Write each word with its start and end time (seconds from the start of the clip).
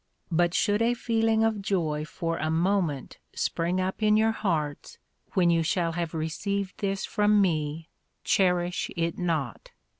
But 0.31 0.55
should 0.55 0.81
a 0.81 0.95
feeling 0.95 1.43
of 1.43 1.61
joy 1.61 2.05
for 2.05 2.37
a 2.37 2.49
moment 2.49 3.19
spring 3.35 3.79
up 3.79 4.01
in 4.01 4.17
your 4.17 4.31
hearts 4.31 4.97
when 5.33 5.51
you 5.51 5.61
shall 5.61 5.91
have 5.91 6.15
received 6.15 6.79
this 6.79 7.05
from, 7.05 7.39
me, 7.39 7.87
cherish 8.23 8.89
it 8.95 9.19
not. 9.19 9.69